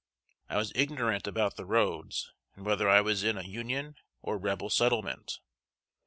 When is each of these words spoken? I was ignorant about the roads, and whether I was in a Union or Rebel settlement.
I 0.49 0.57
was 0.57 0.71
ignorant 0.73 1.27
about 1.27 1.57
the 1.57 1.65
roads, 1.67 2.31
and 2.55 2.65
whether 2.65 2.89
I 2.89 3.01
was 3.01 3.23
in 3.23 3.37
a 3.37 3.43
Union 3.43 3.97
or 4.23 4.39
Rebel 4.39 4.71
settlement. 4.71 5.37